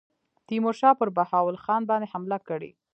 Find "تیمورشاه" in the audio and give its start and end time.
0.47-0.93